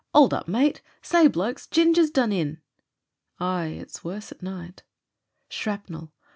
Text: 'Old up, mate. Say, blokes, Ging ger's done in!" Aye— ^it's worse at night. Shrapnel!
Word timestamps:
'Old 0.15 0.33
up, 0.33 0.47
mate. 0.47 0.81
Say, 1.03 1.27
blokes, 1.27 1.67
Ging 1.67 1.93
ger's 1.93 2.09
done 2.09 2.31
in!" 2.31 2.59
Aye— 3.39 3.77
^it's 3.83 4.03
worse 4.03 4.31
at 4.31 4.41
night. 4.41 4.81
Shrapnel! 5.47 6.11